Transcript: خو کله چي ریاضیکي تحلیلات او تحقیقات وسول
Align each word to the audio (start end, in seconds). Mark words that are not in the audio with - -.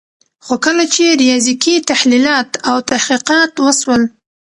خو 0.45 0.53
کله 0.65 0.83
چي 0.93 1.03
ریاضیکي 1.21 1.75
تحلیلات 1.89 2.49
او 2.69 2.77
تحقیقات 2.91 3.51
وسول 3.65 4.01